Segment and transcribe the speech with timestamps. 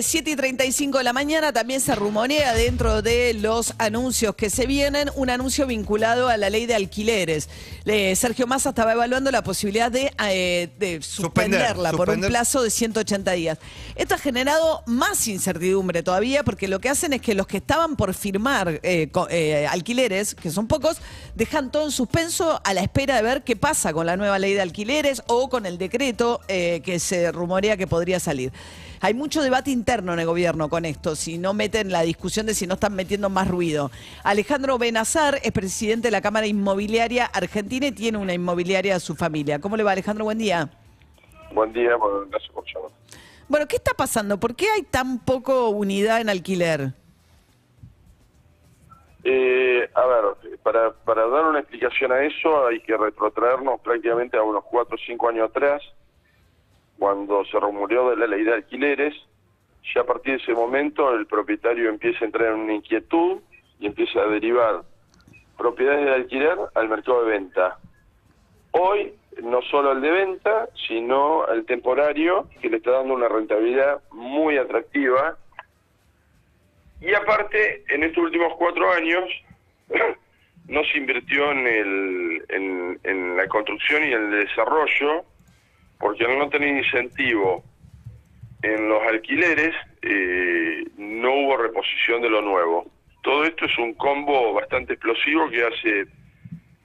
[0.00, 4.48] Eh, 7 y 35 de la mañana también se rumorea dentro de los anuncios que
[4.48, 7.50] se vienen un anuncio vinculado a la ley de alquileres.
[7.84, 12.70] Eh, Sergio Massa estaba evaluando la posibilidad de, eh, de suspenderla por un plazo de
[12.70, 13.58] 180 días.
[13.94, 17.96] Esto ha generado más incertidumbre todavía porque lo que hacen es que los que estaban
[17.96, 20.96] por firmar eh, co- eh, alquileres, que son pocos,
[21.34, 24.54] dejan todo en suspenso a la espera de ver qué pasa con la nueva ley
[24.54, 28.50] de alquileres o con el decreto que se rumorea que podría salir.
[29.02, 32.54] Hay mucho debate interno en el gobierno con esto, si no meten la discusión de
[32.54, 33.90] si no están metiendo más ruido.
[34.22, 39.16] Alejandro Benazar es presidente de la Cámara Inmobiliaria Argentina y tiene una inmobiliaria de su
[39.16, 39.58] familia.
[39.58, 40.24] ¿Cómo le va Alejandro?
[40.24, 40.70] Buen día.
[41.52, 42.90] Buen día, bueno, gracias por llamar.
[43.48, 44.38] Bueno, ¿qué está pasando?
[44.38, 46.92] ¿Por qué hay tan poco unidad en alquiler?
[49.24, 54.42] Eh, a ver, para, para dar una explicación a eso hay que retrotraernos prácticamente a
[54.42, 55.82] unos 4 o 5 años atrás,
[56.96, 59.14] cuando se rumoreó de la ley de alquileres.
[59.94, 63.40] Ya a partir de ese momento el propietario empieza a entrar en una inquietud
[63.78, 64.82] y empieza a derivar
[65.56, 67.78] propiedades de alquiler al mercado de venta.
[68.72, 74.00] Hoy, no solo el de venta, sino el temporario, que le está dando una rentabilidad
[74.12, 75.36] muy atractiva
[77.00, 79.24] Y aparte, en estos últimos cuatro años
[80.68, 85.24] no se invirtió en, el, en, la construcción y el desarrollo,
[85.98, 87.64] porque al no tener incentivo
[88.62, 92.86] en los alquileres, eh, no hubo reposición de lo nuevo.
[93.22, 96.06] Todo esto es un combo bastante explosivo que hace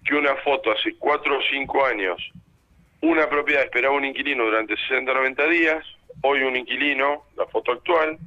[0.05, 2.21] que una foto hace cuatro o cinco años,
[3.01, 5.85] una propiedad esperaba un inquilino durante 60 o 90 días,
[6.21, 8.17] hoy un inquilino, la foto actual,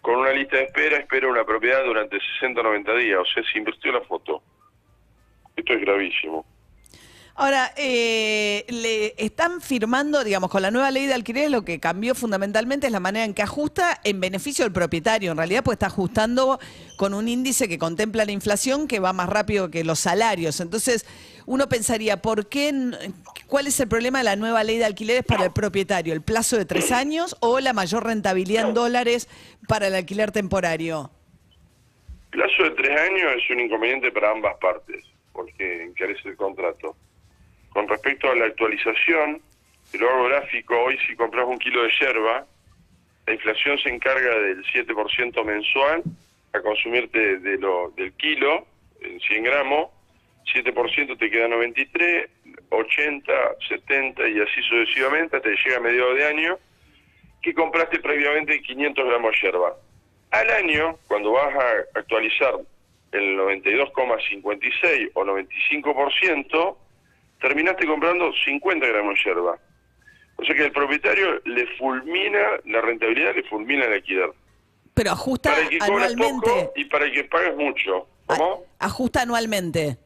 [0.00, 3.42] con una lista de espera, espera una propiedad durante 60 o 90 días, o sea,
[3.44, 4.42] se invirtió la foto.
[5.56, 6.44] Esto es gravísimo.
[7.34, 12.14] Ahora, eh, le están firmando, digamos, con la nueva ley de alquiler, lo que cambió
[12.14, 15.86] fundamentalmente es la manera en que ajusta en beneficio del propietario, en realidad, pues está
[15.86, 16.60] ajustando
[16.96, 20.60] con un índice que contempla la inflación que va más rápido que los salarios.
[20.60, 21.06] Entonces,
[21.46, 22.72] uno pensaría, ¿por qué,
[23.46, 26.12] cuál es el problema de la nueva ley de alquileres para el propietario?
[26.12, 29.28] ¿El plazo de tres años o la mayor rentabilidad en dólares
[29.66, 31.10] para el alquiler temporaro?
[32.30, 35.02] Plazo de tres años es un inconveniente para ambas partes,
[35.32, 36.94] porque encarece el contrato.
[37.72, 39.40] Con respecto a la actualización,
[39.92, 42.46] el oro gráfico, hoy si compras un kilo de yerba,
[43.26, 46.02] la inflación se encarga del 7% mensual
[46.52, 48.66] a consumirte de lo, del kilo,
[49.00, 49.90] en 100 gramos,
[50.54, 52.28] 7% te queda 93,
[52.70, 53.32] 80,
[53.68, 56.58] 70 y así sucesivamente, hasta que llega a mediados de año,
[57.40, 59.76] que compraste previamente 500 gramos de yerba.
[60.30, 62.54] Al año, cuando vas a actualizar
[63.12, 66.76] el 92,56 o 95%,
[67.42, 69.58] terminaste comprando 50 gramos de yerba.
[70.36, 74.30] O sea que el propietario le fulmina la rentabilidad, le fulmina el alquiler.
[74.94, 76.48] Pero ajusta Para el que anualmente.
[76.48, 78.06] poco y para el que pagas mucho.
[78.26, 78.64] ¿Cómo?
[78.78, 79.98] A- Ajusta anualmente.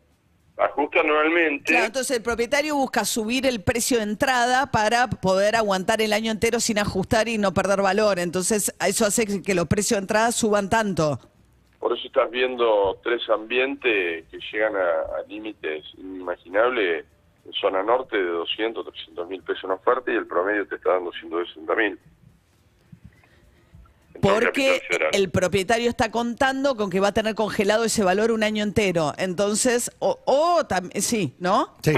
[0.58, 1.64] Ajusta anualmente.
[1.64, 6.30] Claro, entonces el propietario busca subir el precio de entrada para poder aguantar el año
[6.32, 8.18] entero sin ajustar y no perder valor.
[8.18, 11.20] Entonces, eso hace que los precios de entrada suban tanto.
[11.78, 14.80] Por eso estás viendo tres ambientes que llegan a,
[15.18, 17.04] a límites inimaginables.
[17.52, 21.12] Zona norte de 200, 300 mil pesos en oferta y el promedio te está dando
[21.12, 21.98] 160 mil.
[24.20, 24.80] Porque
[25.12, 29.12] el propietario está contando con que va a tener congelado ese valor un año entero.
[29.18, 31.74] Entonces, o, o también, sí, ¿no?
[31.82, 31.92] Sí.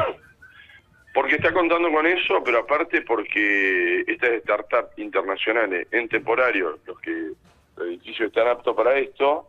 [1.15, 7.33] Porque está contando con eso, pero aparte porque estas startups internacionales en temporario, los que
[7.77, 9.49] los edificios están aptos para esto,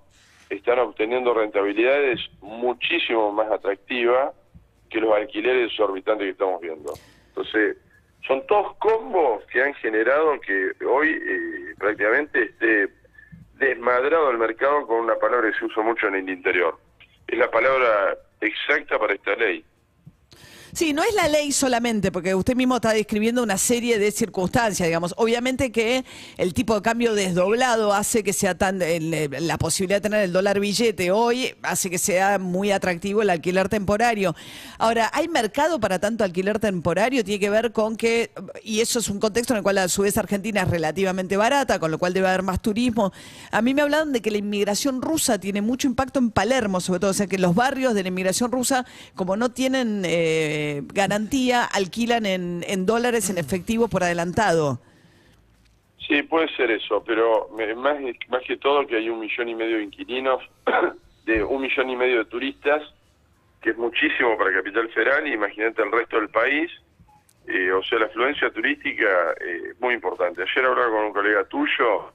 [0.50, 4.34] están obteniendo rentabilidades muchísimo más atractivas
[4.90, 6.94] que los alquileres exorbitantes que estamos viendo.
[7.30, 7.78] Entonces,
[8.28, 12.90] son todos combos que han generado que hoy eh, prácticamente esté
[13.56, 16.78] desmadrado el mercado con una palabra que se usa mucho en el interior.
[17.28, 19.64] Es la palabra exacta para esta ley.
[20.74, 24.88] Sí, no es la ley solamente, porque usted mismo está describiendo una serie de circunstancias,
[24.88, 25.14] digamos.
[25.18, 26.06] Obviamente que
[26.38, 28.80] el tipo de cambio desdoblado hace que sea tan.
[28.80, 33.68] la posibilidad de tener el dólar billete hoy hace que sea muy atractivo el alquiler
[33.68, 34.36] temporario.
[34.78, 37.24] Ahora, ¿hay mercado para tanto alquiler temporario?
[37.24, 38.32] Tiene que ver con que.
[38.64, 41.80] Y eso es un contexto en el cual a su vez Argentina es relativamente barata,
[41.80, 43.12] con lo cual debe haber más turismo.
[43.52, 47.00] A mí me hablaron de que la inmigración rusa tiene mucho impacto en Palermo, sobre
[47.00, 47.12] todo.
[47.12, 48.86] O sea, que los barrios de la inmigración rusa,
[49.16, 50.04] como no tienen.
[50.06, 50.59] eh,
[50.94, 54.80] garantía, alquilan en, en dólares en efectivo por adelantado.
[56.08, 57.98] Sí, puede ser eso, pero más,
[58.30, 60.42] más que todo que hay un millón y medio de inquilinos,
[61.26, 62.82] de un millón y medio de turistas
[63.62, 66.72] que es muchísimo para Capital Federal, y imagínate el resto del país.
[67.48, 70.44] Eh, o sea, la afluencia turística eh, es muy importante.
[70.44, 72.14] Ayer hablaba con un colega tuyo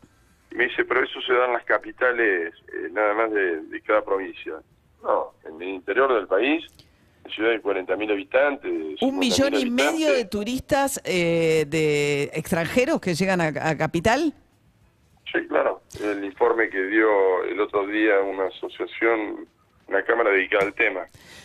[0.50, 4.04] y me dice, pero eso se da en las capitales eh, nada más de, cada
[4.04, 4.54] provincia.
[5.02, 6.64] No, en el interior del país,
[7.34, 8.72] ciudad de 40.000 habitantes.
[9.02, 14.32] Un 50.000 millón y medio de turistas eh, de extranjeros que llegan a, a Capital.
[15.32, 15.82] Sí, claro.
[16.02, 19.46] El informe que dio el otro día una asociación,
[19.88, 21.00] una cámara dedicada al tema.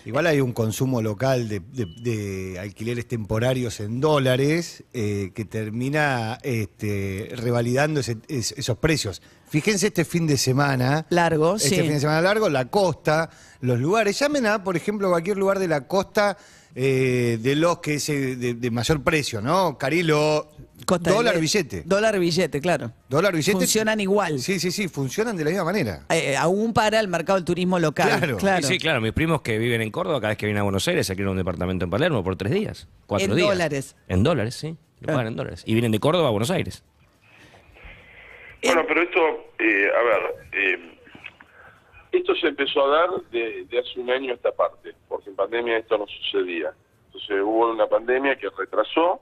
[0.06, 6.38] Igual hay un consumo local de, de- de alquileres temporarios en dólares eh, que termina
[6.44, 9.22] este, revalidando ese- es- esos precios.
[9.50, 11.06] Fíjense este fin de semana.
[11.10, 11.76] Largo, este sí.
[11.82, 13.30] fin de semana largo, la costa,
[13.62, 14.18] los lugares.
[14.20, 16.38] Llamen a, por ejemplo, cualquier lugar de la costa
[16.76, 19.78] eh, de los que es eh, de, de mayor precio, ¿no?
[19.78, 20.50] Carilo,
[20.86, 21.84] Costa dólar del- billete.
[21.86, 22.92] Dólar billete, claro.
[23.10, 23.54] Dólar billete.
[23.58, 24.40] Funcionan igual.
[24.40, 26.06] Sí, sí, sí, funcionan de la misma manera.
[26.10, 28.08] Eh, aún para el mercado del turismo local.
[28.08, 28.38] Claro.
[28.38, 28.68] claro.
[28.68, 29.02] Sí, sí, claro.
[29.02, 31.32] Mis primos que viven en Córdoba, cada vez que vienen a Buenos Aires, se alquilan
[31.32, 32.88] un departamento en Palermo por tres días.
[33.08, 33.50] Cuatro En días.
[33.50, 33.96] dólares.
[34.08, 34.78] En dólares, sí.
[35.02, 35.16] Lo Ah.
[35.16, 35.64] pagan en dólares.
[35.66, 36.84] Y vienen de Córdoba a Buenos Aires.
[38.64, 40.98] Bueno, pero esto, eh, a ver, eh,
[42.12, 45.78] esto se empezó a dar de, de hace un año esta parte, porque en pandemia
[45.78, 46.74] esto no sucedía.
[47.08, 49.22] Entonces hubo una pandemia que retrasó,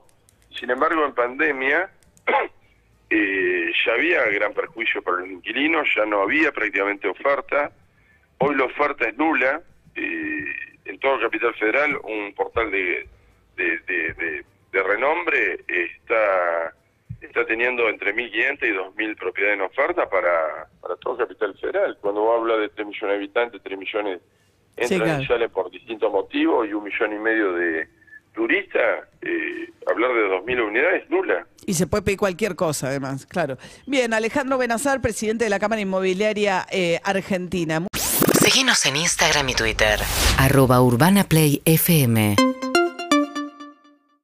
[0.58, 1.90] sin embargo en pandemia
[3.10, 7.70] eh, ya había gran perjuicio para los inquilinos, ya no había prácticamente oferta,
[8.38, 9.62] hoy la oferta es nula,
[9.94, 10.44] eh,
[10.84, 13.08] en todo Capital Federal un portal de-
[13.56, 16.72] de renombre está
[17.26, 21.98] está teniendo entre 1.500 y 2.000 propiedades en oferta para, para todo Capital Federal.
[22.00, 24.20] Cuando habla de 3 millones de habitantes, 3 millones
[24.86, 25.22] Sí, entran claro.
[25.22, 27.88] y salen por distintos motivos y un millón y medio de
[28.32, 31.46] turistas, eh, hablar de 2.000 unidades es nula.
[31.66, 33.58] Y se puede pedir cualquier cosa, además, claro.
[33.86, 37.86] Bien, Alejandro Benazar, presidente de la Cámara Inmobiliaria eh, Argentina.
[38.32, 39.98] Seguinos en Instagram y Twitter.
[40.38, 42.36] Arroba Urbana Play FM